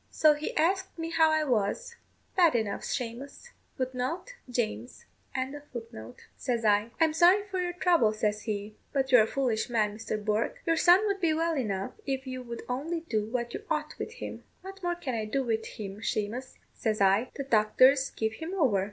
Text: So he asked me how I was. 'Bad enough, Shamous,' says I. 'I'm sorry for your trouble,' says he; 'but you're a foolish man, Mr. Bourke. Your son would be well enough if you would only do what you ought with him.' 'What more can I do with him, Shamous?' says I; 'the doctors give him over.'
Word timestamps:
So 0.09 0.33
he 0.33 0.57
asked 0.57 0.97
me 0.97 1.11
how 1.11 1.29
I 1.29 1.43
was. 1.43 1.95
'Bad 2.35 2.55
enough, 2.55 2.81
Shamous,' 2.81 3.49
says 6.37 6.65
I. 6.65 6.89
'I'm 6.99 7.13
sorry 7.13 7.47
for 7.47 7.61
your 7.61 7.73
trouble,' 7.73 8.11
says 8.11 8.41
he; 8.45 8.73
'but 8.93 9.11
you're 9.11 9.21
a 9.21 9.27
foolish 9.27 9.69
man, 9.69 9.95
Mr. 9.95 10.17
Bourke. 10.25 10.63
Your 10.65 10.75
son 10.75 11.05
would 11.05 11.21
be 11.21 11.35
well 11.35 11.55
enough 11.55 11.91
if 12.07 12.25
you 12.25 12.41
would 12.41 12.63
only 12.67 13.01
do 13.01 13.25
what 13.27 13.53
you 13.53 13.63
ought 13.69 13.93
with 13.99 14.13
him.' 14.13 14.43
'What 14.63 14.81
more 14.81 14.95
can 14.95 15.13
I 15.13 15.25
do 15.25 15.43
with 15.43 15.67
him, 15.67 15.97
Shamous?' 16.01 16.57
says 16.73 16.99
I; 16.99 17.29
'the 17.35 17.43
doctors 17.43 18.09
give 18.09 18.33
him 18.33 18.55
over.' 18.55 18.79